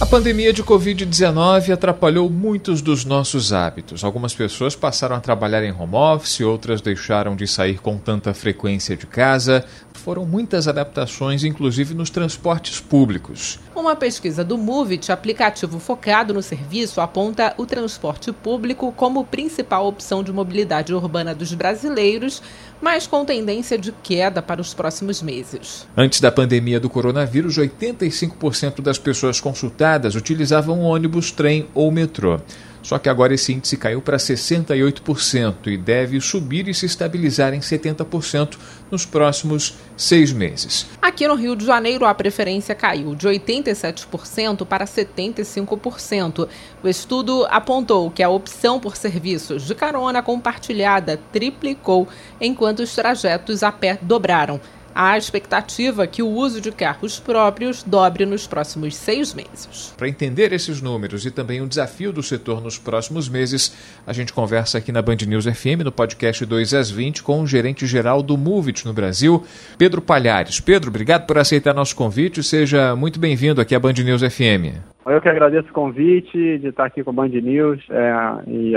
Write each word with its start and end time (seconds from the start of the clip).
A 0.00 0.06
pandemia 0.06 0.52
de 0.52 0.62
Covid-19 0.62 1.72
atrapalhou 1.72 2.30
muitos 2.30 2.80
dos 2.80 3.04
nossos 3.04 3.52
hábitos. 3.52 4.04
Algumas 4.04 4.32
pessoas 4.32 4.76
passaram 4.76 5.16
a 5.16 5.20
trabalhar 5.20 5.64
em 5.64 5.72
home 5.72 5.96
office, 5.96 6.40
outras 6.40 6.80
deixaram 6.80 7.34
de 7.34 7.48
sair 7.48 7.80
com 7.80 7.98
tanta 7.98 8.32
frequência 8.32 8.96
de 8.96 9.08
casa. 9.08 9.64
Foram 9.94 10.24
muitas 10.24 10.68
adaptações, 10.68 11.42
inclusive 11.42 11.94
nos 11.94 12.10
transportes 12.10 12.80
públicos. 12.80 13.58
Uma 13.74 13.96
pesquisa 13.96 14.44
do 14.44 14.56
Movit, 14.56 15.10
aplicativo 15.10 15.80
focado 15.80 16.32
no 16.32 16.42
serviço, 16.42 17.00
aponta 17.00 17.52
o 17.58 17.66
transporte 17.66 18.30
público 18.30 18.92
como 18.92 19.24
principal 19.24 19.88
opção 19.88 20.22
de 20.22 20.32
mobilidade 20.32 20.94
urbana 20.94 21.34
dos 21.34 21.52
brasileiros, 21.52 22.40
mas 22.80 23.08
com 23.08 23.24
tendência 23.24 23.76
de 23.76 23.90
queda 23.90 24.40
para 24.40 24.60
os 24.60 24.72
próximos 24.72 25.20
meses. 25.20 25.88
Antes 25.96 26.20
da 26.20 26.30
pandemia 26.30 26.78
do 26.78 26.88
coronavírus, 26.88 27.58
85% 27.58 28.80
das 28.80 28.96
pessoas 28.96 29.40
consultadas 29.40 29.87
utilizavam 30.16 30.80
ônibus, 30.80 31.30
trem 31.30 31.66
ou 31.74 31.90
metrô. 31.90 32.40
Só 32.82 32.98
que 32.98 33.08
agora 33.08 33.34
esse 33.34 33.52
índice 33.52 33.76
caiu 33.76 34.00
para 34.00 34.16
68% 34.16 35.66
e 35.66 35.76
deve 35.76 36.20
subir 36.20 36.68
e 36.68 36.74
se 36.74 36.86
estabilizar 36.86 37.52
em 37.52 37.60
70% 37.60 38.56
nos 38.90 39.04
próximos 39.04 39.74
seis 39.96 40.32
meses. 40.32 40.86
Aqui 41.02 41.28
no 41.28 41.34
Rio 41.34 41.54
de 41.54 41.66
Janeiro, 41.66 42.06
a 42.06 42.14
preferência 42.14 42.74
caiu 42.74 43.14
de 43.14 43.28
87% 43.28 44.64
para 44.64 44.86
75%. 44.86 46.48
O 46.82 46.88
estudo 46.88 47.46
apontou 47.50 48.10
que 48.10 48.22
a 48.22 48.30
opção 48.30 48.80
por 48.80 48.96
serviços 48.96 49.66
de 49.66 49.74
carona 49.74 50.22
compartilhada 50.22 51.20
triplicou, 51.32 52.08
enquanto 52.40 52.80
os 52.80 52.94
trajetos 52.94 53.62
a 53.62 53.70
pé 53.70 53.98
dobraram. 54.00 54.60
Há 54.94 55.16
expectativa 55.16 56.06
que 56.06 56.22
o 56.22 56.28
uso 56.28 56.60
de 56.60 56.72
carros 56.72 57.20
próprios 57.20 57.82
dobre 57.82 58.26
nos 58.26 58.46
próximos 58.46 58.96
seis 58.96 59.34
meses. 59.34 59.94
Para 59.96 60.08
entender 60.08 60.52
esses 60.52 60.82
números 60.82 61.24
e 61.24 61.30
também 61.30 61.60
o 61.60 61.66
desafio 61.66 62.12
do 62.12 62.22
setor 62.22 62.62
nos 62.62 62.78
próximos 62.78 63.28
meses, 63.28 64.00
a 64.06 64.12
gente 64.12 64.32
conversa 64.32 64.78
aqui 64.78 64.90
na 64.90 65.02
Band 65.02 65.18
News 65.26 65.44
FM, 65.44 65.84
no 65.84 65.92
podcast 65.92 66.44
2 66.44 66.74
às 66.74 66.90
20, 66.90 67.22
com 67.22 67.42
o 67.42 67.46
gerente 67.46 67.86
geral 67.86 68.22
do 68.22 68.36
Movit 68.36 68.86
no 68.86 68.92
Brasil, 68.92 69.42
Pedro 69.76 70.00
Palhares. 70.00 70.60
Pedro, 70.60 70.90
obrigado 70.90 71.26
por 71.26 71.38
aceitar 71.38 71.74
nosso 71.74 71.94
convite. 71.94 72.42
Seja 72.42 72.96
muito 72.96 73.20
bem-vindo 73.20 73.60
aqui 73.60 73.74
à 73.74 73.78
Band 73.80 73.94
News 74.04 74.22
FM. 74.22 74.78
Eu 75.06 75.20
que 75.20 75.28
agradeço 75.28 75.68
o 75.68 75.72
convite 75.72 76.58
de 76.58 76.68
estar 76.68 76.84
aqui 76.84 77.02
com 77.02 77.10
a 77.10 77.12
Band 77.14 77.28
News 77.28 77.80
é, 77.90 78.12
e 78.46 78.74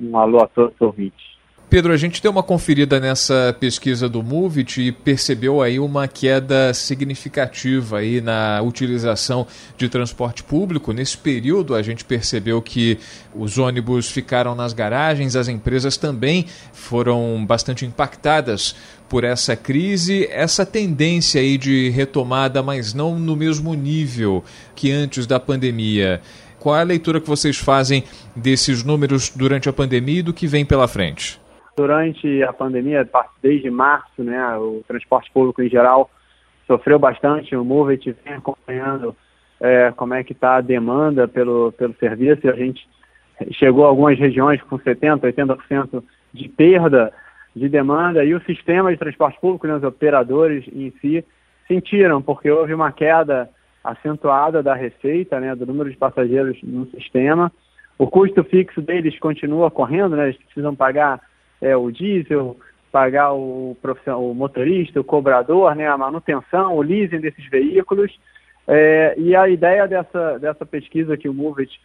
um 0.00 0.16
alô 0.16 0.38
a 0.38 0.46
todos 0.48 0.74
os 0.74 0.80
ouvintes. 0.80 1.37
Pedro, 1.70 1.92
a 1.92 1.98
gente 1.98 2.22
deu 2.22 2.30
uma 2.30 2.42
conferida 2.42 2.98
nessa 2.98 3.54
pesquisa 3.60 4.08
do 4.08 4.22
Movit 4.22 4.80
e 4.80 4.90
percebeu 4.90 5.60
aí 5.60 5.78
uma 5.78 6.08
queda 6.08 6.72
significativa 6.72 7.98
aí 7.98 8.22
na 8.22 8.62
utilização 8.62 9.46
de 9.76 9.86
transporte 9.86 10.42
público. 10.42 10.94
Nesse 10.94 11.18
período, 11.18 11.74
a 11.74 11.82
gente 11.82 12.06
percebeu 12.06 12.62
que 12.62 12.98
os 13.34 13.58
ônibus 13.58 14.10
ficaram 14.10 14.54
nas 14.54 14.72
garagens, 14.72 15.36
as 15.36 15.46
empresas 15.46 15.98
também 15.98 16.46
foram 16.72 17.44
bastante 17.44 17.84
impactadas 17.84 18.74
por 19.06 19.22
essa 19.22 19.54
crise, 19.54 20.26
essa 20.30 20.64
tendência 20.64 21.38
aí 21.38 21.58
de 21.58 21.90
retomada, 21.90 22.62
mas 22.62 22.94
não 22.94 23.18
no 23.18 23.36
mesmo 23.36 23.74
nível 23.74 24.42
que 24.74 24.90
antes 24.90 25.26
da 25.26 25.38
pandemia. 25.38 26.22
Qual 26.58 26.74
é 26.74 26.80
a 26.80 26.84
leitura 26.84 27.20
que 27.20 27.28
vocês 27.28 27.58
fazem 27.58 28.04
desses 28.34 28.82
números 28.82 29.30
durante 29.36 29.68
a 29.68 29.72
pandemia 29.72 30.20
e 30.20 30.22
do 30.22 30.32
que 30.32 30.46
vem 30.46 30.64
pela 30.64 30.88
frente? 30.88 31.38
Durante 31.78 32.42
a 32.42 32.52
pandemia, 32.52 33.08
desde 33.40 33.70
março, 33.70 34.24
né, 34.24 34.56
o 34.56 34.82
transporte 34.88 35.30
público 35.30 35.62
em 35.62 35.68
geral 35.68 36.10
sofreu 36.66 36.98
bastante. 36.98 37.54
O 37.54 37.64
Movit 37.64 38.16
vem 38.24 38.34
acompanhando 38.34 39.14
é, 39.60 39.92
como 39.92 40.12
é 40.12 40.24
que 40.24 40.32
está 40.32 40.56
a 40.56 40.60
demanda 40.60 41.28
pelo, 41.28 41.70
pelo 41.70 41.94
serviço 41.94 42.50
a 42.50 42.56
gente 42.56 42.84
chegou 43.52 43.84
a 43.84 43.88
algumas 43.88 44.18
regiões 44.18 44.60
com 44.62 44.76
70%, 44.76 45.20
80% 45.20 46.02
de 46.34 46.48
perda 46.48 47.12
de 47.54 47.68
demanda 47.68 48.24
e 48.24 48.34
o 48.34 48.42
sistema 48.42 48.90
de 48.90 48.98
transporte 48.98 49.38
público, 49.40 49.68
né, 49.68 49.76
os 49.76 49.84
operadores 49.84 50.64
em 50.72 50.92
si, 51.00 51.24
sentiram, 51.68 52.20
porque 52.20 52.50
houve 52.50 52.74
uma 52.74 52.90
queda 52.90 53.48
acentuada 53.84 54.64
da 54.64 54.74
receita, 54.74 55.38
né, 55.38 55.54
do 55.54 55.64
número 55.64 55.88
de 55.88 55.96
passageiros 55.96 56.58
no 56.60 56.86
sistema. 56.90 57.52
O 57.96 58.08
custo 58.08 58.42
fixo 58.42 58.82
deles 58.82 59.16
continua 59.20 59.70
correndo, 59.70 60.16
né, 60.16 60.24
eles 60.24 60.36
precisam 60.38 60.74
pagar 60.74 61.20
é, 61.60 61.76
o 61.76 61.90
diesel, 61.90 62.56
pagar 62.90 63.32
o, 63.32 63.76
o 64.16 64.34
motorista, 64.34 65.00
o 65.00 65.04
cobrador, 65.04 65.74
né, 65.74 65.86
a 65.86 65.98
manutenção, 65.98 66.76
o 66.76 66.82
leasing 66.82 67.20
desses 67.20 67.48
veículos. 67.48 68.18
É, 68.66 69.14
e 69.16 69.34
a 69.34 69.48
ideia 69.48 69.88
dessa, 69.88 70.38
dessa 70.38 70.66
pesquisa 70.66 71.16
que 71.16 71.28
o 71.28 71.34
Movit 71.34 71.80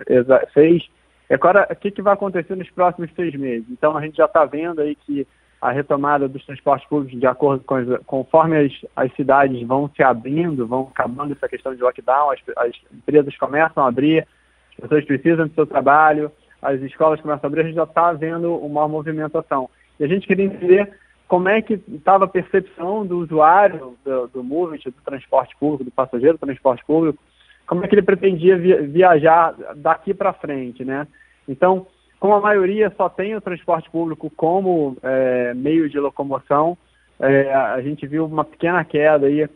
fez 0.54 0.84
é 1.30 1.36
agora 1.36 1.68
o 1.72 1.76
que, 1.76 1.92
que 1.92 2.02
vai 2.02 2.14
acontecer 2.14 2.56
nos 2.56 2.70
próximos 2.72 3.10
seis 3.16 3.34
meses. 3.36 3.66
Então 3.70 3.98
a 3.98 4.02
gente 4.02 4.18
já 4.18 4.26
está 4.26 4.46
vendo 4.46 4.82
aí 4.82 4.96
que 4.96 5.26
a 5.62 5.72
retomada 5.72 6.28
dos 6.28 6.46
transportes 6.46 6.88
públicos, 6.90 7.18
de 7.18 7.26
acordo 7.26 7.64
com 7.64 7.76
as, 7.76 7.88
conforme 8.06 8.58
as, 8.58 8.74
as 8.96 9.16
cidades 9.16 9.66
vão 9.66 9.90
se 9.96 10.04
abrindo, 10.04 10.68
vão 10.68 10.90
acabando 10.92 11.32
essa 11.32 11.48
questão 11.48 11.74
de 11.74 11.82
lockdown, 11.82 12.32
as, 12.32 12.40
as 12.58 12.74
empresas 12.94 13.38
começam 13.38 13.84
a 13.84 13.88
abrir, 13.88 14.28
as 14.74 14.82
pessoas 14.82 15.06
precisam 15.06 15.48
do 15.48 15.54
seu 15.54 15.66
trabalho, 15.66 16.30
as 16.64 16.82
escolas 16.82 17.22
começam 17.22 17.42
a 17.44 17.48
abrir, 17.48 17.62
a 17.62 17.64
gente 17.66 17.76
já 17.76 17.84
está 17.84 18.14
vendo 18.14 18.56
uma 18.56 18.88
movimentação. 18.88 19.70
E 20.00 20.04
a 20.04 20.08
gente 20.08 20.26
queria 20.26 20.46
entender 20.46 20.92
como 21.28 21.50
é 21.50 21.62
que 21.62 21.82
estava 21.88 22.26
a 22.26 22.28
percepção 22.28 23.06
do 23.06 23.20
usuário 23.20 23.98
do, 24.04 24.28
do 24.28 24.44
do 24.44 24.92
transporte 25.04 25.56
público, 25.60 25.84
do 25.84 25.92
passageiro 25.92 26.38
do 26.38 26.46
transporte 26.46 26.84
público, 26.86 27.20
como 27.66 27.84
é 27.84 27.88
que 27.88 27.96
ele 27.96 28.02
pretendia 28.02 28.58
viajar 28.58 29.56
daqui 29.76 30.14
para 30.14 30.34
frente, 30.34 30.84
né? 30.84 31.08
Então, 31.48 31.88
como 32.20 32.36
a 32.36 32.42
maioria 32.42 32.92
só 32.96 33.10
tem 33.10 33.36
o 33.36 33.42
transporte 33.42 33.90
público 33.90 34.32
como 34.36 34.98
é, 35.02 35.54
meio 35.54 35.90
de 35.90 36.00
locomoção, 36.00 36.78
é, 37.20 37.54
a 37.54 37.82
gente 37.82 38.06
viu 38.06 38.26
uma 38.26 38.44
pequena 38.44 38.84
queda 38.84 39.28
aí, 39.28 39.48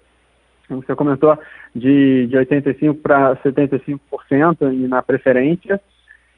como 0.68 0.84
você 0.84 0.96
comentou, 0.96 1.38
de, 1.76 2.28
de 2.28 2.38
85% 2.38 3.02
para 3.02 3.36
75% 3.38 4.88
na 4.88 5.02
preferência, 5.02 5.80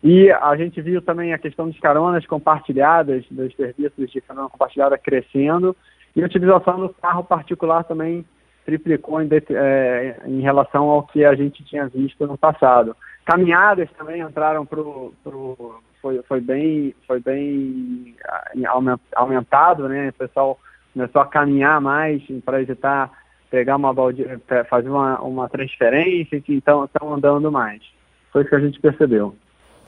e 0.04 0.32
a 0.32 0.56
gente 0.56 0.82
viu 0.82 1.02
também 1.02 1.34
a 1.34 1.38
questão 1.38 1.70
de 1.70 1.80
caronas 1.80 2.26
compartilhadas, 2.26 3.26
dos 3.30 3.54
serviços 3.56 4.10
de 4.10 4.22
carona 4.22 4.50
compartilhada 4.50 4.98
crescendo, 4.98 5.76
e 6.16 6.24
a 6.24 6.26
utilização 6.26 6.80
do 6.80 6.90
carro 6.90 7.24
particular 7.24 7.84
também 7.84 8.26
triplicou 8.66 9.22
em, 9.22 9.30
é, 9.52 10.22
em 10.26 10.42
relação 10.42 10.90
ao 10.90 11.04
que 11.04 11.26
a 11.26 11.36
gente 11.36 11.64
tinha 11.66 11.88
visto 11.88 12.26
no 12.26 12.38
passado. 12.38 12.96
Caminhadas 13.26 13.90
também 13.98 14.22
entraram 14.22 14.66
para 14.66 14.80
o. 14.80 15.14
Foi, 16.02 16.22
foi 16.24 16.40
bem, 16.40 16.96
foi 17.06 17.20
bem 17.20 18.16
aumentado, 19.16 19.90
né? 19.90 20.10
O 20.10 20.14
pessoal 20.14 20.58
começou 20.94 21.22
a 21.22 21.28
caminhar 21.28 21.82
mais 21.82 22.24
para 22.46 22.62
evitar 22.62 23.12
pegar 23.50 23.76
uma 23.76 23.94
baldia, 23.94 24.40
fazer 24.70 24.90
uma, 24.90 25.20
uma 25.20 25.50
transferência, 25.50 26.42
então 26.48 26.86
estão 26.86 27.14
andando 27.14 27.52
mais. 27.52 27.82
Foi 28.32 28.42
isso 28.42 28.50
que 28.50 28.56
a 28.56 28.60
gente 28.60 28.80
percebeu. 28.80 29.36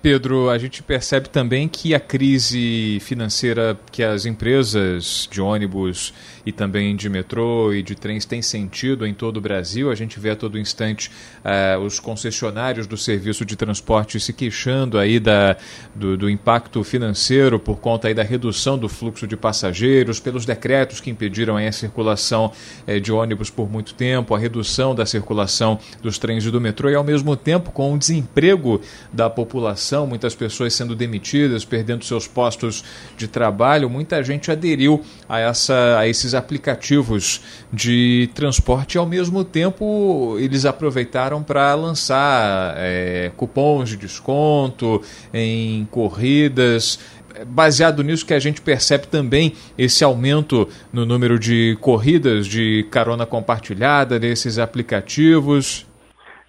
Pedro, 0.02 0.50
a 0.50 0.58
gente 0.58 0.82
percebe 0.82 1.30
também 1.30 1.70
que 1.70 1.94
a 1.94 2.00
crise 2.00 2.98
financeira 3.02 3.80
que 3.92 4.02
as 4.02 4.26
empresas 4.26 5.30
de 5.30 5.40
ônibus 5.40 6.12
e 6.44 6.52
também 6.52 6.96
de 6.96 7.08
metrô 7.08 7.72
e 7.72 7.84
de 7.84 7.94
trens 7.94 8.26
têm 8.26 8.42
sentido 8.42 9.06
em 9.06 9.14
todo 9.14 9.38
o 9.38 9.42
Brasil. 9.42 9.92
A 9.92 9.96
gente 9.96 10.20
vê 10.20 10.32
a 10.32 10.36
todo 10.36 10.58
instante 10.58 11.12
uh, 11.46 11.80
os 11.82 12.00
concessionários 12.00 12.88
do 12.88 12.98
serviço 12.98 13.46
de 13.46 13.56
transporte 13.56 14.20
se 14.20 14.34
queixando 14.34 14.98
aí 14.98 15.20
da, 15.20 15.56
do, 15.94 16.18
do, 16.18 16.28
impacto 16.32 16.84
financeiro 16.84 17.60
por 17.60 17.78
conta 17.78 18.08
aí 18.08 18.16
da 18.16 18.24
redução 18.24 18.80
do 18.80 18.90
fluxo 18.90 19.28
de 19.28 19.38
passageiros, 19.38 20.20
pelos 20.20 20.48
decretos 20.48 21.00
que 21.00 21.12
impediram 21.12 21.58
a 21.58 21.72
circulação 21.72 22.52
uh, 22.88 23.00
de 23.00 23.12
ônibus 23.12 23.52
por 23.52 23.70
muito 23.70 23.94
tempo, 23.94 24.34
a 24.34 24.40
redução 24.40 24.96
da 24.96 25.06
circulação 25.06 25.78
dos 26.02 26.18
trens 26.18 26.44
e 26.44 26.50
do 26.50 26.60
metrô 26.60 26.90
e, 26.90 26.96
ao 26.96 27.04
mesmo 27.04 27.36
tempo, 27.36 27.70
com 27.70 27.94
o 27.94 28.00
desemprego 28.00 28.82
da 29.14 29.30
população 29.30 29.91
muitas 30.08 30.34
pessoas 30.36 30.74
sendo 30.74 30.96
demitidas, 30.96 31.66
perdendo 31.66 32.06
seus 32.06 32.28
postos 32.28 32.84
de 33.18 33.28
trabalho, 33.28 33.90
muita 33.90 34.24
gente 34.24 34.52
aderiu 34.52 35.02
a, 35.28 35.40
essa, 35.40 36.00
a 36.00 36.08
esses 36.08 36.34
aplicativos 36.34 37.42
de 37.72 38.30
transporte 38.34 38.96
e, 38.96 38.98
ao 38.98 39.06
mesmo 39.06 39.44
tempo, 39.44 40.38
eles 40.40 40.66
aproveitaram 40.66 41.44
para 41.44 41.74
lançar 41.76 42.76
é, 42.78 43.32
cupons 43.36 43.90
de 43.90 43.98
desconto 43.98 45.02
em 45.34 45.86
corridas 45.92 47.00
baseado 47.48 48.04
nisso 48.04 48.26
que 48.26 48.34
a 48.34 48.40
gente 48.40 48.62
percebe 48.62 49.08
também 49.08 49.54
esse 49.78 50.04
aumento 50.04 50.68
no 50.92 51.06
número 51.06 51.40
de 51.40 51.78
corridas 51.80 52.46
de 52.46 52.86
carona 52.92 53.26
compartilhada 53.26 54.20
desses 54.20 54.58
aplicativos? 54.58 55.86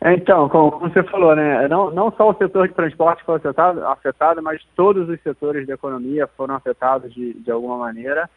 É, 0.04 0.14
então, 0.14 0.48
como 0.48 0.80
você 0.80 1.00
falou, 1.04 1.36
né, 1.36 1.68
não, 1.68 1.92
não 1.92 2.10
só 2.10 2.30
o 2.30 2.34
setor 2.34 2.66
de 2.66 2.74
transporte 2.74 3.22
foi 3.22 3.36
afetado, 3.36 3.86
afetado, 3.86 4.42
mas 4.42 4.60
todos 4.74 5.08
os 5.08 5.20
setores 5.22 5.64
da 5.64 5.74
economia 5.74 6.26
foram 6.26 6.56
afetados 6.56 7.14
de, 7.14 7.34
de 7.34 7.50
alguma 7.52 7.78
maneira, 7.78 8.28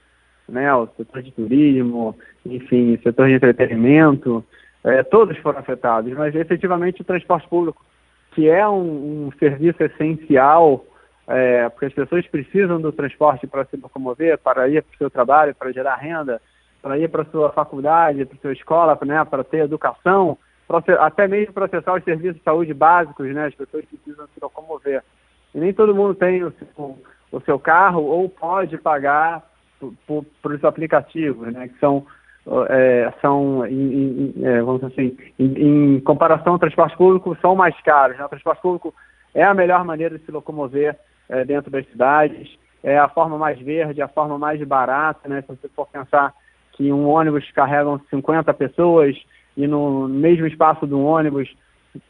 né, 0.48 0.72
o 0.76 0.88
setor 0.96 1.24
de 1.24 1.32
turismo, 1.32 2.16
enfim, 2.46 2.94
o 2.94 3.02
setor 3.02 3.30
de 3.30 3.34
entretenimento, 3.34 4.46
é, 4.84 5.02
todos 5.02 5.36
foram 5.40 5.58
afetados, 5.58 6.14
mas 6.14 6.36
efetivamente 6.36 7.02
o 7.02 7.06
transporte 7.06 7.50
público, 7.50 7.84
que 8.34 8.48
é 8.48 8.68
um, 8.68 9.26
um 9.26 9.32
serviço 9.40 9.82
essencial, 9.82 10.86
é, 11.28 11.68
porque 11.70 11.86
as 11.86 11.94
pessoas 11.94 12.28
precisam 12.28 12.80
do 12.80 12.92
transporte 12.92 13.48
para 13.48 13.66
se 13.66 13.76
locomover, 13.76 14.38
para 14.38 14.70
ir 14.70 14.84
para 14.84 14.94
o 14.94 14.98
seu 15.00 15.10
trabalho, 15.10 15.56
para 15.56 15.72
gerar 15.72 15.96
renda, 15.96 16.40
para 16.80 17.00
ir 17.00 17.10
para 17.10 17.24
a 17.24 17.32
sua 17.32 17.50
faculdade, 17.50 18.24
para 18.24 18.38
a 18.38 18.42
sua 18.42 18.54
escola, 18.54 19.00
né, 19.04 19.26
para 19.26 19.44
ter 19.44 19.62
educação, 19.62 20.38
até 21.00 21.28
mesmo 21.28 21.54
processar 21.54 21.94
os 21.96 22.04
serviços 22.04 22.38
de 22.38 22.44
saúde 22.44 22.74
básicos, 22.74 23.28
né? 23.34 23.46
As 23.46 23.56
pessoas 23.56 23.86
precisam 23.86 24.28
se 24.28 24.40
locomover. 24.42 25.04
E 25.54 25.60
nem 25.60 25.74
todo 25.74 25.96
mundo 25.96 26.16
tem 26.16 26.44
o 26.44 26.52
seu, 26.52 27.00
o 27.32 27.40
seu 27.42 27.60
carro 27.60 28.04
ou 28.04 28.28
pode 28.28 28.78
pagar 28.78 29.44
por, 29.80 29.94
por, 30.08 30.26
por 30.42 30.52
os 30.54 30.64
aplicativos, 30.64 31.54
né? 31.54 31.68
Que 31.68 31.80
são, 31.80 32.06
é, 32.70 33.14
são 33.22 33.66
em, 33.68 34.34
em, 34.38 34.46
é, 34.46 34.62
vamos 34.62 34.84
assim, 34.84 35.16
em, 35.38 35.96
em, 35.96 36.00
comparação 36.02 36.54
ao 36.54 36.60
transporte 36.60 36.98
público, 36.98 37.38
são 37.42 37.56
mais 37.56 37.80
caros. 37.82 38.18
Né? 38.18 38.26
O 38.26 38.30
transporte 38.30 38.62
público 38.62 38.94
é 39.34 39.44
a 39.44 39.54
melhor 39.54 39.86
maneira 39.86 40.18
de 40.18 40.26
se 40.26 40.32
locomover 40.32 40.98
é, 41.30 41.46
dentro 41.46 41.70
das 41.70 41.86
cidades, 41.88 42.58
é 42.84 42.98
a 42.98 43.10
forma 43.10 43.38
mais 43.38 43.60
verde, 43.60 44.02
a 44.02 44.08
forma 44.08 44.38
mais 44.38 44.62
barata, 44.64 45.28
né? 45.28 45.42
Se 45.42 45.48
você 45.48 45.68
for 45.70 45.88
pensar 45.88 46.34
que 46.74 46.92
um 46.92 47.08
ônibus 47.08 47.50
carrega 47.52 48.00
50 48.10 48.54
pessoas, 48.54 49.16
e 49.56 49.68
no 49.68 50.08
mesmo 50.08 50.46
espaço 50.46 50.86
do 50.86 51.00
ônibus 51.00 51.54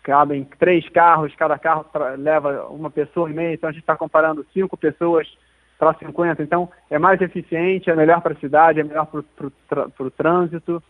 cabem 0.03 0.47
três 0.57 0.87
carros, 0.89 1.33
cada 1.35 1.57
carro 1.59 1.85
leva 2.17 2.67
uma 2.69 2.89
pessoa 2.89 3.29
e 3.29 3.33
meia, 3.33 3.53
então 3.53 3.69
a 3.69 3.71
gente 3.71 3.81
está 3.81 3.95
comparando 3.95 4.45
cinco 4.53 4.75
pessoas 4.75 5.27
para 5.77 5.93
50. 5.93 6.41
Então 6.41 6.69
é 6.89 6.97
mais 6.97 7.21
eficiente, 7.21 7.89
é 7.89 7.95
melhor 7.95 8.21
para 8.21 8.33
a 8.33 8.39
cidade, 8.39 8.79
é 8.79 8.83
melhor 8.83 9.05
para 9.05 10.05
o 10.05 10.11
trânsito, 10.11 10.81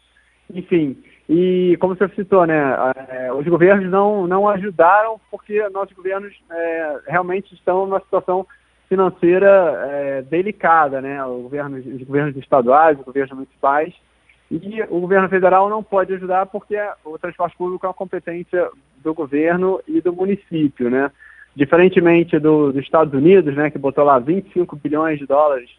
enfim. 0.53 0.97
E 1.27 1.75
como 1.79 1.95
você 1.95 2.07
citou, 2.09 2.45
né, 2.45 2.75
é, 3.09 3.33
os 3.33 3.45
governos 3.47 3.89
não, 3.89 4.27
não 4.27 4.47
ajudaram 4.47 5.19
porque 5.31 5.67
nossos 5.69 5.95
governos 5.95 6.33
é, 6.51 6.99
realmente 7.07 7.53
estão 7.53 7.85
numa 7.85 7.99
situação 7.99 8.45
financeira 8.87 9.47
é, 9.89 10.21
delicada, 10.21 11.01
né? 11.01 11.23
O 11.25 11.41
governo, 11.41 11.77
os 11.77 12.03
governos 12.03 12.37
estaduais, 12.37 12.99
os 12.99 13.03
governos 13.03 13.33
municipais 13.33 13.93
e 14.49 14.81
o 14.89 14.99
governo 14.99 15.27
federal 15.27 15.69
não 15.69 15.83
pode 15.83 16.13
ajudar 16.13 16.45
porque 16.45 16.77
o 17.03 17.17
transporte 17.17 17.57
público 17.57 17.85
é 17.85 17.89
uma 17.89 17.95
competência 17.95 18.69
do 19.03 19.13
governo 19.13 19.79
e 19.87 20.01
do 20.01 20.13
município, 20.13 20.89
né? 20.89 21.11
Diferentemente 21.55 22.37
do, 22.37 22.71
dos 22.71 22.83
Estados 22.83 23.13
Unidos, 23.13 23.55
né, 23.55 23.69
que 23.69 23.77
botou 23.77 24.03
lá 24.03 24.19
25 24.19 24.75
bilhões 24.75 25.17
de 25.19 25.25
dólares 25.25 25.69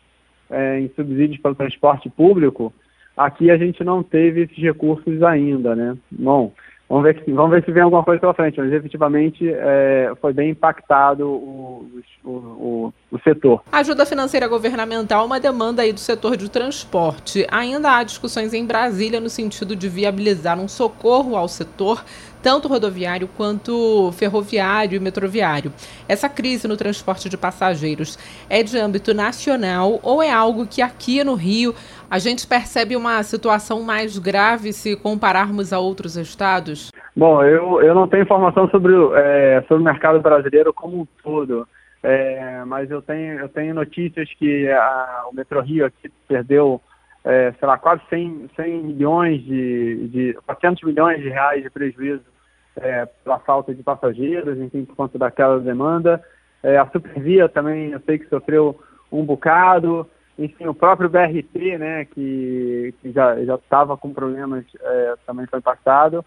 é, 0.50 0.80
em 0.80 0.88
subsídios 0.96 1.38
para 1.40 1.50
o 1.50 1.54
transporte 1.54 2.08
público, 2.08 2.72
aqui 3.16 3.50
a 3.50 3.58
gente 3.58 3.84
não 3.84 4.02
teve 4.02 4.42
esses 4.42 4.56
recursos 4.56 5.22
ainda, 5.22 5.76
né? 5.76 5.96
Bom, 6.10 6.52
Vamos 6.88 7.02
ver, 7.02 7.14
que, 7.14 7.32
vamos 7.32 7.50
ver 7.50 7.64
se 7.64 7.72
vem 7.72 7.82
alguma 7.82 8.04
coisa 8.04 8.20
pela 8.20 8.32
frente, 8.32 8.60
mas 8.60 8.72
efetivamente 8.72 9.48
é, 9.52 10.12
foi 10.20 10.32
bem 10.32 10.50
impactado 10.50 11.26
o, 11.26 11.90
o, 12.24 12.30
o, 12.30 12.94
o, 13.10 13.18
setor. 13.24 13.60
Ajuda 13.72 14.06
financeira 14.06 14.46
governamental 14.46 15.24
é 15.24 15.26
uma 15.26 15.40
demanda 15.40 15.82
aí 15.82 15.92
do 15.92 15.98
setor 15.98 16.36
de 16.36 16.48
transporte. 16.48 17.44
Ainda 17.50 17.96
há 17.96 18.04
discussões 18.04 18.54
em 18.54 18.64
Brasília 18.64 19.18
no 19.18 19.28
sentido 19.28 19.74
de 19.74 19.88
viabilizar 19.88 20.60
um 20.60 20.68
socorro 20.68 21.34
ao 21.34 21.48
setor, 21.48 22.04
tanto 22.46 22.68
rodoviário 22.68 23.26
quanto 23.26 24.12
ferroviário 24.12 24.94
e 24.94 25.00
metroviário. 25.00 25.72
Essa 26.08 26.28
crise 26.28 26.68
no 26.68 26.76
transporte 26.76 27.28
de 27.28 27.36
passageiros 27.36 28.16
é 28.48 28.62
de 28.62 28.78
âmbito 28.78 29.12
nacional 29.12 29.98
ou 30.00 30.22
é 30.22 30.30
algo 30.30 30.64
que 30.64 30.80
aqui 30.80 31.24
no 31.24 31.34
Rio 31.34 31.74
a 32.08 32.20
gente 32.20 32.46
percebe 32.46 32.94
uma 32.94 33.20
situação 33.24 33.82
mais 33.82 34.16
grave 34.16 34.72
se 34.72 34.94
compararmos 34.94 35.72
a 35.72 35.80
outros 35.80 36.16
estados? 36.16 36.92
Bom, 37.16 37.42
eu, 37.42 37.82
eu 37.82 37.96
não 37.96 38.06
tenho 38.06 38.22
informação 38.22 38.70
sobre, 38.70 38.94
é, 39.16 39.64
sobre 39.66 39.82
o 39.82 39.84
mercado 39.84 40.20
brasileiro 40.20 40.72
como 40.72 41.00
um 41.00 41.06
todo, 41.24 41.66
é, 42.00 42.64
mas 42.64 42.88
eu 42.92 43.02
tenho, 43.02 43.40
eu 43.40 43.48
tenho 43.48 43.74
notícias 43.74 44.32
que 44.38 44.70
a, 44.70 45.24
o 45.32 45.34
Metro 45.34 45.60
Rio 45.62 45.84
aqui 45.84 46.12
perdeu, 46.28 46.80
é, 47.24 47.52
sei 47.58 47.66
lá, 47.66 47.76
quase 47.76 48.02
100, 48.08 48.50
100 48.54 48.82
milhões 48.84 49.42
de, 49.42 50.08
de, 50.12 50.38
400 50.46 50.84
milhões 50.84 51.20
de 51.20 51.28
reais 51.28 51.60
de 51.60 51.70
prejuízo 51.70 52.35
é, 52.76 53.06
pela 53.24 53.38
falta 53.40 53.74
de 53.74 53.82
passageiros, 53.82 54.58
enfim, 54.58 54.84
por 54.84 54.96
conta 54.96 55.18
daquela 55.18 55.58
demanda. 55.60 56.22
É, 56.62 56.78
a 56.78 56.86
Supervia 56.86 57.48
também, 57.48 57.90
eu 57.90 58.00
sei 58.00 58.18
que 58.18 58.28
sofreu 58.28 58.78
um 59.10 59.24
bocado 59.24 60.08
enfim, 60.38 60.66
o 60.66 60.74
próprio 60.74 61.08
BRT, 61.08 61.78
né, 61.78 62.04
que, 62.04 62.94
que 63.00 63.10
já 63.10 63.34
estava 63.54 63.96
com 63.96 64.12
problemas, 64.12 64.64
é, 64.80 65.14
também 65.26 65.46
foi 65.46 65.58
impactado. 65.58 66.24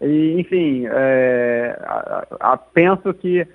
E, 0.00 0.40
enfim, 0.40 0.86
é, 0.86 1.78
a, 1.82 2.26
a, 2.40 2.56
penso 2.56 3.12
que 3.12 3.46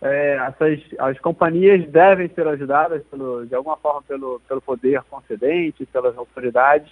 é, 0.00 0.34
essas, 0.34 0.80
as 0.98 1.18
companhias 1.20 1.88
devem 1.88 2.28
ser 2.30 2.46
ajudadas, 2.48 3.04
pelo, 3.04 3.46
de 3.46 3.54
alguma 3.54 3.76
forma, 3.76 4.02
pelo, 4.02 4.40
pelo 4.48 4.60
poder 4.60 5.00
concedente, 5.08 5.86
pelas 5.86 6.16
autoridades. 6.18 6.90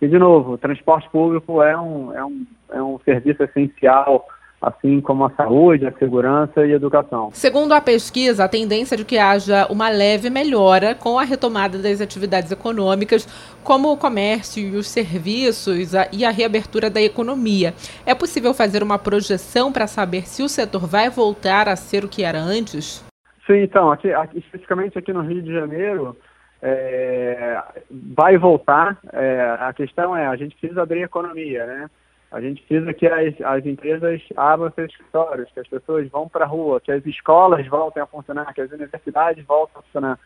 E, 0.00 0.06
de 0.06 0.18
novo, 0.18 0.52
o 0.52 0.58
transporte 0.58 1.10
público 1.10 1.60
é 1.60 1.76
um, 1.76 2.12
é 2.12 2.24
um, 2.24 2.46
é 2.70 2.82
um 2.82 3.00
serviço 3.00 3.42
essencial 3.42 4.28
assim 4.62 5.00
como 5.00 5.24
a 5.24 5.30
saúde, 5.30 5.86
a 5.86 5.92
segurança 5.92 6.64
e 6.64 6.72
a 6.72 6.76
educação. 6.76 7.30
Segundo 7.32 7.72
a 7.72 7.80
pesquisa, 7.80 8.44
a 8.44 8.48
tendência 8.48 8.96
de 8.96 9.04
que 9.04 9.18
haja 9.18 9.66
uma 9.68 9.88
leve 9.88 10.30
melhora 10.30 10.94
com 10.94 11.18
a 11.18 11.24
retomada 11.24 11.78
das 11.78 12.00
atividades 12.00 12.52
econômicas, 12.52 13.26
como 13.64 13.92
o 13.92 13.96
comércio 13.96 14.62
e 14.62 14.76
os 14.76 14.88
serviços 14.88 15.92
e 16.12 16.24
a 16.24 16.30
reabertura 16.30 16.88
da 16.88 17.02
economia. 17.02 17.74
É 18.06 18.14
possível 18.14 18.54
fazer 18.54 18.82
uma 18.82 18.98
projeção 18.98 19.72
para 19.72 19.86
saber 19.86 20.28
se 20.28 20.42
o 20.42 20.48
setor 20.48 20.86
vai 20.86 21.10
voltar 21.10 21.68
a 21.68 21.74
ser 21.74 22.04
o 22.04 22.08
que 22.08 22.22
era 22.22 22.38
antes? 22.38 23.04
Sim, 23.46 23.62
então, 23.62 23.90
aqui, 23.90 24.12
aqui 24.12 24.38
especificamente 24.38 24.96
aqui 24.96 25.12
no 25.12 25.22
Rio 25.22 25.42
de 25.42 25.52
Janeiro, 25.52 26.16
é, 26.62 27.60
vai 27.90 28.38
voltar. 28.38 28.96
É, 29.12 29.56
a 29.58 29.72
questão 29.72 30.16
é, 30.16 30.26
a 30.26 30.36
gente 30.36 30.56
precisa 30.56 30.82
abrir 30.82 31.02
a 31.02 31.06
economia, 31.06 31.66
né? 31.66 31.90
A 32.32 32.40
gente 32.40 32.62
precisa 32.62 32.94
que 32.94 33.06
as, 33.06 33.38
as 33.42 33.66
empresas 33.66 34.22
abram 34.34 34.72
seus 34.72 34.90
escritórios, 34.90 35.50
que 35.52 35.60
as 35.60 35.68
pessoas 35.68 36.08
vão 36.08 36.26
para 36.26 36.46
a 36.46 36.48
rua, 36.48 36.80
que 36.80 36.90
as 36.90 37.04
escolas 37.04 37.66
voltem 37.66 38.02
a 38.02 38.06
funcionar, 38.06 38.54
que 38.54 38.62
as 38.62 38.72
universidades 38.72 39.44
voltem 39.44 39.76
a 39.76 39.82
funcionar. 39.82 40.18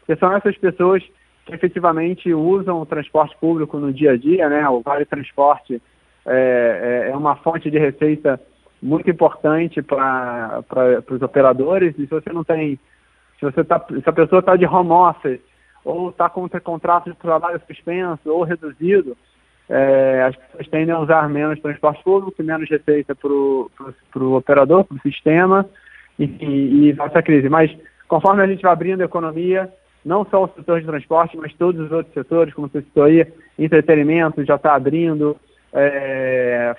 Porque 0.00 0.14
são 0.20 0.30
essas 0.36 0.56
pessoas 0.58 1.02
que 1.46 1.54
efetivamente 1.54 2.32
usam 2.34 2.80
o 2.80 2.86
transporte 2.86 3.34
público 3.38 3.78
no 3.78 3.92
dia 3.92 4.12
a 4.12 4.16
dia, 4.16 4.46
né? 4.50 4.68
O 4.68 4.82
Vale 4.82 5.06
Transporte 5.06 5.80
é, 6.26 7.06
é, 7.06 7.10
é 7.10 7.16
uma 7.16 7.36
fonte 7.36 7.70
de 7.70 7.78
receita 7.78 8.38
muito 8.82 9.08
importante 9.10 9.80
para 9.80 10.62
os 11.10 11.22
operadores. 11.22 11.94
E 11.98 12.02
se 12.02 12.10
você 12.10 12.30
não 12.30 12.44
tem, 12.44 12.78
se 13.38 13.44
você 13.44 13.64
tá, 13.64 13.82
se 13.88 14.08
a 14.08 14.12
pessoa 14.12 14.40
está 14.40 14.54
de 14.54 14.66
home 14.66 14.90
office 14.90 15.40
ou 15.82 16.10
está 16.10 16.28
com 16.28 16.44
um 16.44 16.48
contrato 16.48 17.10
de 17.10 17.16
trabalho 17.16 17.60
suspenso 17.66 18.30
ou 18.30 18.42
reduzido, 18.42 19.16
é, 19.68 20.22
as 20.28 20.36
pessoas 20.36 20.68
tendem 20.68 20.94
a 20.94 21.00
usar 21.00 21.28
menos 21.28 21.60
transporte 21.60 22.02
público, 22.02 22.42
menos 22.42 22.68
receita 22.68 23.14
para 23.14 23.30
o 23.30 23.70
operador, 24.36 24.84
para 24.84 24.96
o 24.96 25.00
sistema, 25.00 25.68
enfim, 26.18 26.46
e 26.46 26.90
essa 26.90 27.22
crise. 27.22 27.48
Mas 27.48 27.74
conforme 28.06 28.42
a 28.42 28.46
gente 28.46 28.62
vai 28.62 28.72
abrindo 28.72 29.00
a 29.00 29.06
economia, 29.06 29.72
não 30.04 30.26
só 30.26 30.44
o 30.44 30.48
setor 30.48 30.80
de 30.80 30.86
transporte, 30.86 31.36
mas 31.36 31.54
todos 31.54 31.86
os 31.86 31.90
outros 31.90 32.12
setores, 32.12 32.52
como 32.52 32.68
você 32.68 32.82
citou 32.82 33.04
aí, 33.04 33.26
entretenimento 33.58 34.44
já 34.44 34.56
está 34.56 34.74
abrindo. 34.74 35.36
É, 35.72 36.74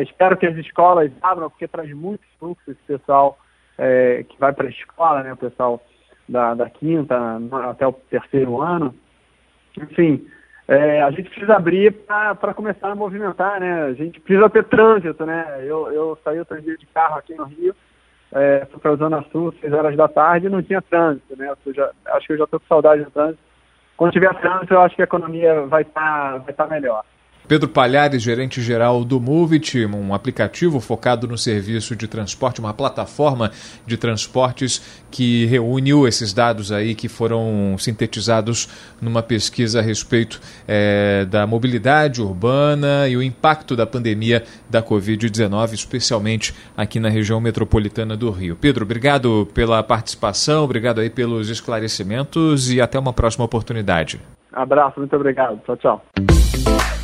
espero 0.00 0.36
que 0.36 0.46
as 0.46 0.56
escolas 0.56 1.12
abram, 1.22 1.50
porque 1.50 1.68
traz 1.68 1.92
muito 1.92 2.22
fluxo 2.38 2.70
esse 2.70 2.80
pessoal 2.86 3.38
é, 3.76 4.24
que 4.28 4.38
vai 4.40 4.52
para 4.52 4.66
a 4.66 4.70
escola, 4.70 5.22
né, 5.22 5.32
o 5.32 5.36
pessoal 5.36 5.80
da, 6.28 6.54
da 6.54 6.70
quinta 6.70 7.16
até 7.68 7.86
o 7.86 7.92
terceiro 7.92 8.60
ano. 8.60 8.94
Enfim, 9.76 10.26
é, 10.66 11.02
a 11.02 11.10
gente 11.10 11.28
precisa 11.28 11.56
abrir 11.56 11.92
para 11.92 12.54
começar 12.54 12.90
a 12.90 12.94
movimentar, 12.94 13.60
né? 13.60 13.84
A 13.84 13.92
gente 13.92 14.18
precisa 14.20 14.48
ter 14.48 14.64
trânsito, 14.64 15.26
né? 15.26 15.58
Eu, 15.60 15.92
eu 15.92 16.18
saí 16.24 16.38
outro 16.38 16.60
dia 16.60 16.76
de 16.76 16.86
carro 16.86 17.18
aqui 17.18 17.34
no 17.34 17.44
Rio, 17.44 17.74
é, 18.32 18.66
fui 18.70 18.80
para 18.80 18.92
a 18.92 18.96
Zona 18.96 19.24
Sul, 19.30 19.54
6 19.60 19.72
horas 19.72 19.96
da 19.96 20.08
tarde, 20.08 20.46
e 20.46 20.50
não 20.50 20.62
tinha 20.62 20.80
trânsito, 20.80 21.36
né? 21.36 21.52
Já, 21.74 21.90
acho 22.06 22.26
que 22.26 22.32
eu 22.32 22.38
já 22.38 22.44
estou 22.44 22.58
com 22.58 22.66
saudade 22.66 23.04
do 23.04 23.10
trânsito. 23.10 23.38
Quando 23.96 24.12
tiver 24.12 24.34
trânsito, 24.40 24.74
eu 24.74 24.80
acho 24.80 24.96
que 24.96 25.02
a 25.02 25.04
economia 25.04 25.66
vai 25.66 25.82
estar 25.82 26.32
tá, 26.32 26.38
vai 26.38 26.54
tá 26.54 26.66
melhor. 26.66 27.04
Pedro 27.46 27.68
Palhares, 27.68 28.22
gerente-geral 28.22 29.04
do 29.04 29.20
Movit, 29.20 29.84
um 29.84 30.14
aplicativo 30.14 30.80
focado 30.80 31.28
no 31.28 31.36
serviço 31.36 31.94
de 31.94 32.08
transporte, 32.08 32.60
uma 32.60 32.72
plataforma 32.72 33.50
de 33.86 33.96
transportes 33.96 34.82
que 35.10 35.44
reuniu 35.46 36.08
esses 36.08 36.32
dados 36.32 36.72
aí 36.72 36.94
que 36.94 37.08
foram 37.08 37.76
sintetizados 37.78 38.68
numa 39.00 39.22
pesquisa 39.22 39.80
a 39.80 39.82
respeito 39.82 40.40
é, 40.66 41.26
da 41.26 41.46
mobilidade 41.46 42.22
urbana 42.22 43.06
e 43.08 43.16
o 43.16 43.22
impacto 43.22 43.76
da 43.76 43.86
pandemia 43.86 44.42
da 44.70 44.82
Covid-19, 44.82 45.74
especialmente 45.74 46.54
aqui 46.76 46.98
na 46.98 47.08
região 47.08 47.40
metropolitana 47.40 48.16
do 48.16 48.30
Rio. 48.30 48.56
Pedro, 48.56 48.84
obrigado 48.84 49.46
pela 49.52 49.82
participação, 49.82 50.64
obrigado 50.64 51.00
aí 51.00 51.10
pelos 51.10 51.50
esclarecimentos 51.50 52.72
e 52.72 52.80
até 52.80 52.98
uma 52.98 53.12
próxima 53.12 53.44
oportunidade. 53.44 54.20
Abraço, 54.52 55.00
muito 55.00 55.14
obrigado. 55.14 55.60
Tchau, 55.66 55.76
tchau. 55.76 57.03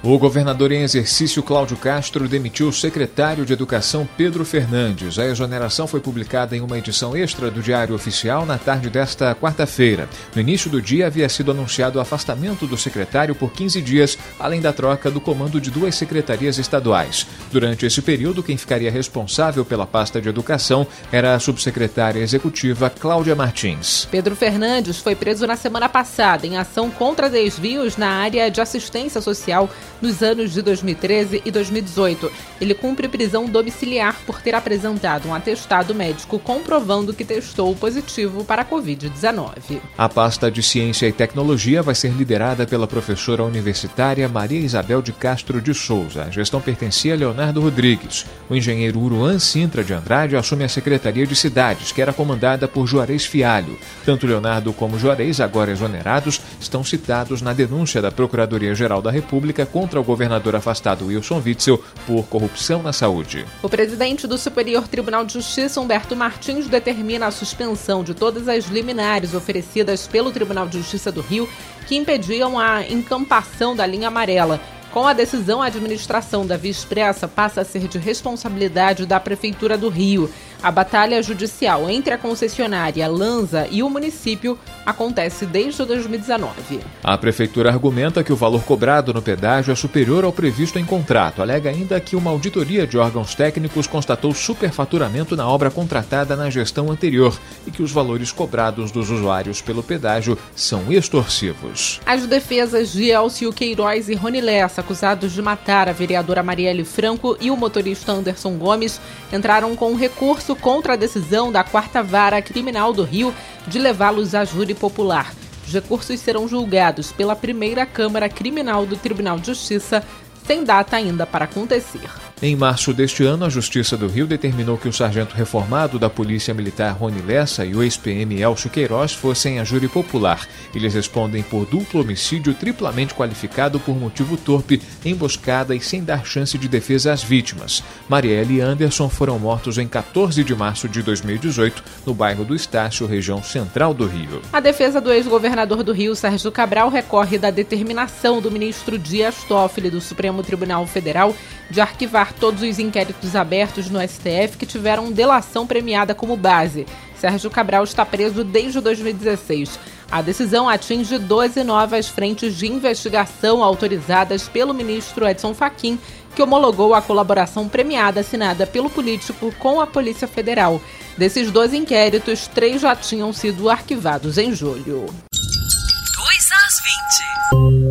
O 0.00 0.16
governador 0.16 0.70
em 0.70 0.82
exercício 0.82 1.42
Cláudio 1.42 1.76
Castro 1.76 2.28
demitiu 2.28 2.68
o 2.68 2.72
secretário 2.72 3.44
de 3.44 3.52
Educação 3.52 4.08
Pedro 4.16 4.44
Fernandes. 4.44 5.18
A 5.18 5.26
exoneração 5.26 5.88
foi 5.88 5.98
publicada 5.98 6.56
em 6.56 6.60
uma 6.60 6.78
edição 6.78 7.16
extra 7.16 7.50
do 7.50 7.60
Diário 7.60 7.96
Oficial 7.96 8.46
na 8.46 8.56
tarde 8.56 8.88
desta 8.88 9.34
quarta-feira. 9.34 10.08
No 10.36 10.40
início 10.40 10.70
do 10.70 10.80
dia 10.80 11.08
havia 11.08 11.28
sido 11.28 11.50
anunciado 11.50 11.98
o 11.98 12.00
afastamento 12.00 12.64
do 12.64 12.76
secretário 12.76 13.34
por 13.34 13.52
15 13.52 13.82
dias, 13.82 14.16
além 14.38 14.60
da 14.60 14.72
troca 14.72 15.10
do 15.10 15.20
comando 15.20 15.60
de 15.60 15.68
duas 15.68 15.96
secretarias 15.96 16.58
estaduais. 16.58 17.26
Durante 17.50 17.84
esse 17.84 18.00
período, 18.00 18.40
quem 18.40 18.56
ficaria 18.56 18.92
responsável 18.92 19.64
pela 19.64 19.84
pasta 19.84 20.20
de 20.20 20.28
educação 20.28 20.86
era 21.10 21.34
a 21.34 21.40
subsecretária 21.40 22.20
executiva 22.20 22.88
Cláudia 22.88 23.34
Martins. 23.34 24.06
Pedro 24.08 24.36
Fernandes 24.36 25.00
foi 25.00 25.16
preso 25.16 25.44
na 25.44 25.56
semana 25.56 25.88
passada 25.88 26.46
em 26.46 26.56
ação 26.56 26.88
contra 26.88 27.28
desvios 27.28 27.96
na 27.96 28.10
área 28.10 28.48
de 28.48 28.60
assistência 28.60 29.20
social 29.20 29.68
nos 30.00 30.22
anos 30.22 30.52
de 30.52 30.62
2013 30.62 31.42
e 31.44 31.50
2018. 31.50 32.30
Ele 32.60 32.74
cumpre 32.74 33.08
prisão 33.08 33.46
domiciliar 33.46 34.16
por 34.26 34.40
ter 34.40 34.54
apresentado 34.54 35.28
um 35.28 35.34
atestado 35.34 35.94
médico 35.94 36.38
comprovando 36.38 37.12
que 37.12 37.24
testou 37.24 37.74
positivo 37.74 38.44
para 38.44 38.62
a 38.62 38.64
Covid-19. 38.64 39.80
A 39.96 40.08
pasta 40.08 40.50
de 40.50 40.62
Ciência 40.62 41.06
e 41.06 41.12
Tecnologia 41.12 41.82
vai 41.82 41.94
ser 41.94 42.12
liderada 42.12 42.66
pela 42.66 42.86
professora 42.86 43.44
universitária 43.44 44.28
Maria 44.28 44.60
Isabel 44.60 45.02
de 45.02 45.12
Castro 45.12 45.60
de 45.60 45.74
Souza. 45.74 46.24
A 46.24 46.30
gestão 46.30 46.60
pertencia 46.60 47.14
a 47.14 47.16
Leonardo 47.16 47.60
Rodrigues. 47.60 48.26
O 48.48 48.54
engenheiro 48.54 49.00
Uruan 49.00 49.38
Sintra 49.38 49.82
de 49.82 49.92
Andrade 49.92 50.36
assume 50.36 50.64
a 50.64 50.68
Secretaria 50.68 51.26
de 51.26 51.34
Cidades, 51.34 51.92
que 51.92 52.02
era 52.02 52.12
comandada 52.12 52.68
por 52.68 52.86
Juarez 52.86 53.24
Fialho. 53.24 53.78
Tanto 54.04 54.26
Leonardo 54.26 54.72
como 54.72 54.98
Juarez, 54.98 55.40
agora 55.40 55.72
exonerados, 55.72 56.40
estão 56.60 56.84
citados 56.84 57.42
na 57.42 57.52
denúncia 57.52 58.02
da 58.02 58.10
Procuradoria-Geral 58.10 59.02
da 59.02 59.10
República 59.10 59.64
contra 59.66 59.87
o 59.96 60.02
governador 60.02 60.56
afastado 60.56 61.06
Wilson 61.06 61.40
Witzel 61.44 61.80
por 62.04 62.26
corrupção 62.26 62.82
na 62.82 62.92
saúde. 62.92 63.46
O 63.62 63.68
presidente 63.68 64.26
do 64.26 64.36
Superior 64.36 64.88
Tribunal 64.88 65.24
de 65.24 65.34
Justiça, 65.34 65.80
Humberto 65.80 66.16
Martins, 66.16 66.66
determina 66.66 67.28
a 67.28 67.30
suspensão 67.30 68.02
de 68.02 68.12
todas 68.12 68.48
as 68.48 68.64
liminares 68.66 69.34
oferecidas 69.34 70.08
pelo 70.08 70.32
Tribunal 70.32 70.66
de 70.66 70.78
Justiça 70.78 71.12
do 71.12 71.20
Rio 71.20 71.48
que 71.86 71.96
impediam 71.96 72.58
a 72.58 72.82
encampação 72.82 73.76
da 73.76 73.86
linha 73.86 74.08
amarela. 74.08 74.60
Com 74.92 75.06
a 75.06 75.12
decisão, 75.12 75.62
a 75.62 75.66
administração 75.66 76.46
da 76.46 76.56
Via 76.56 76.70
Expressa 76.70 77.28
passa 77.28 77.60
a 77.60 77.64
ser 77.64 77.88
de 77.88 77.98
responsabilidade 77.98 79.04
da 79.04 79.20
Prefeitura 79.20 79.76
do 79.76 79.90
Rio. 79.90 80.30
A 80.62 80.70
batalha 80.70 81.22
judicial 81.22 81.90
entre 81.90 82.14
a 82.14 82.18
concessionária 82.18 83.06
Lanza 83.06 83.68
e 83.70 83.82
o 83.82 83.90
município 83.90 84.58
acontece 84.88 85.46
desde 85.46 85.84
2019. 85.84 86.80
A 87.02 87.16
prefeitura 87.18 87.70
argumenta 87.70 88.24
que 88.24 88.32
o 88.32 88.36
valor 88.36 88.62
cobrado 88.62 89.12
no 89.12 89.22
pedágio 89.22 89.72
é 89.72 89.74
superior 89.74 90.24
ao 90.24 90.32
previsto 90.32 90.78
em 90.78 90.84
contrato. 90.84 91.42
Alega 91.42 91.70
ainda 91.70 92.00
que 92.00 92.16
uma 92.16 92.30
auditoria 92.30 92.86
de 92.86 92.96
órgãos 92.98 93.34
técnicos 93.34 93.86
constatou 93.86 94.32
superfaturamento 94.34 95.36
na 95.36 95.48
obra 95.48 95.70
contratada 95.70 96.34
na 96.34 96.50
gestão 96.50 96.90
anterior 96.90 97.38
e 97.66 97.70
que 97.70 97.82
os 97.82 97.92
valores 97.92 98.32
cobrados 98.32 98.90
dos 98.90 99.10
usuários 99.10 99.60
pelo 99.60 99.82
pedágio 99.82 100.38
são 100.54 100.92
extorsivos. 100.92 102.00
As 102.06 102.26
defesas 102.26 102.92
de 102.92 103.10
Elcio 103.10 103.52
Queiroz 103.52 104.08
e 104.08 104.14
Rony 104.14 104.40
Lessa, 104.40 104.80
acusados 104.80 105.32
de 105.32 105.42
matar 105.42 105.88
a 105.88 105.92
vereadora 105.92 106.42
Marielle 106.42 106.84
Franco 106.84 107.36
e 107.40 107.50
o 107.50 107.56
motorista 107.56 108.12
Anderson 108.12 108.52
Gomes, 108.56 109.00
entraram 109.32 109.76
com 109.76 109.94
recurso 109.94 110.18
recurso 110.18 110.56
contra 110.56 110.94
a 110.94 110.96
decisão 110.96 111.52
da 111.52 111.62
Quarta 111.62 112.02
Vara 112.02 112.40
Criminal 112.42 112.92
do 112.92 113.02
Rio 113.02 113.34
de 113.66 113.78
levá-los 113.78 114.34
a 114.34 114.44
júri 114.44 114.74
popular. 114.78 115.34
Os 115.66 115.72
recursos 115.74 116.18
serão 116.20 116.48
julgados 116.48 117.12
pela 117.12 117.36
primeira 117.36 117.84
Câmara 117.84 118.28
Criminal 118.28 118.86
do 118.86 118.96
Tribunal 118.96 119.38
de 119.38 119.48
Justiça, 119.48 120.02
sem 120.46 120.64
data 120.64 120.96
ainda 120.96 121.26
para 121.26 121.44
acontecer. 121.44 122.08
Em 122.40 122.54
março 122.54 122.94
deste 122.94 123.24
ano, 123.24 123.44
a 123.44 123.48
Justiça 123.48 123.96
do 123.96 124.06
Rio 124.06 124.24
determinou 124.24 124.78
que 124.78 124.86
o 124.86 124.92
sargento 124.92 125.34
reformado 125.34 125.98
da 125.98 126.08
Polícia 126.08 126.54
Militar 126.54 126.92
Rony 126.92 127.20
Lessa 127.20 127.64
e 127.64 127.74
o 127.74 127.82
ex-PM 127.82 128.40
Elcio 128.40 128.70
Queiroz 128.70 129.12
fossem 129.12 129.58
a 129.58 129.64
júri 129.64 129.88
popular. 129.88 130.46
Eles 130.72 130.94
respondem 130.94 131.42
por 131.42 131.66
duplo 131.66 132.00
homicídio 132.00 132.54
triplamente 132.54 133.12
qualificado 133.12 133.80
por 133.80 133.96
motivo 133.96 134.36
torpe, 134.36 134.80
emboscada 135.04 135.74
e 135.74 135.80
sem 135.80 136.04
dar 136.04 136.24
chance 136.24 136.56
de 136.56 136.68
defesa 136.68 137.12
às 137.12 137.24
vítimas. 137.24 137.82
Marielle 138.08 138.58
e 138.58 138.60
Anderson 138.60 139.08
foram 139.08 139.36
mortos 139.36 139.76
em 139.76 139.88
14 139.88 140.44
de 140.44 140.54
março 140.54 140.88
de 140.88 141.02
2018, 141.02 141.82
no 142.06 142.14
bairro 142.14 142.44
do 142.44 142.54
Estácio, 142.54 143.04
região 143.04 143.42
central 143.42 143.92
do 143.92 144.06
Rio. 144.06 144.42
A 144.52 144.60
defesa 144.60 145.00
do 145.00 145.12
ex-governador 145.12 145.82
do 145.82 145.92
Rio, 145.92 146.14
Sérgio 146.14 146.52
Cabral, 146.52 146.88
recorre 146.88 147.36
da 147.36 147.50
determinação 147.50 148.40
do 148.40 148.48
ministro 148.48 148.96
Dias 148.96 149.42
Toffoli 149.48 149.90
do 149.90 150.00
Supremo 150.00 150.40
Tribunal 150.44 150.86
Federal 150.86 151.34
de 151.68 151.80
arquivar 151.80 152.27
todos 152.32 152.62
os 152.62 152.78
inquéritos 152.78 153.36
abertos 153.36 153.88
no 153.90 154.00
STF 154.00 154.56
que 154.58 154.66
tiveram 154.66 155.12
delação 155.12 155.66
premiada 155.66 156.14
como 156.14 156.36
base. 156.36 156.86
Sérgio 157.16 157.50
Cabral 157.50 157.84
está 157.84 158.06
preso 158.06 158.44
desde 158.44 158.80
2016. 158.80 159.78
A 160.10 160.22
decisão 160.22 160.68
atinge 160.68 161.18
12 161.18 161.62
novas 161.64 162.08
frentes 162.08 162.56
de 162.56 162.66
investigação 162.66 163.62
autorizadas 163.62 164.48
pelo 164.48 164.72
ministro 164.72 165.28
Edson 165.28 165.52
Fachin, 165.52 165.98
que 166.34 166.42
homologou 166.42 166.94
a 166.94 167.02
colaboração 167.02 167.68
premiada 167.68 168.20
assinada 168.20 168.66
pelo 168.66 168.88
político 168.88 169.52
com 169.58 169.80
a 169.80 169.86
Polícia 169.86 170.26
Federal. 170.26 170.80
Desses 171.16 171.50
12 171.50 171.76
inquéritos, 171.76 172.46
três 172.46 172.80
já 172.80 172.96
tinham 172.96 173.32
sido 173.32 173.68
arquivados 173.68 174.38
em 174.38 174.54
julho. 174.54 175.06
2 175.06 176.48
às 176.52 177.78
20. 177.82 177.87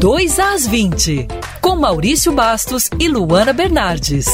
Dois 0.00 0.38
às 0.38 0.66
20, 0.66 1.28
com 1.60 1.76
Maurício 1.76 2.32
Bastos 2.32 2.88
e 2.98 3.08
Luana 3.08 3.52
Bernardes. 3.52 4.26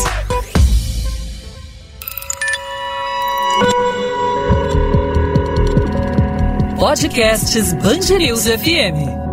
Podcasts 6.78 7.72
Bangerils 7.72 8.46
FM. 8.46 9.23